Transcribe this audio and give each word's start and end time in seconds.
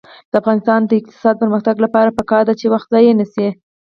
د 0.31 0.33
افغانستان 0.41 0.79
د 0.85 0.91
اقتصادي 0.99 1.39
پرمختګ 1.43 1.75
لپاره 1.85 2.15
پکار 2.19 2.43
ده 2.47 2.53
چې 2.59 2.65
وخت 2.73 2.87
ضایع 2.93 3.13
نشي. 3.19 3.47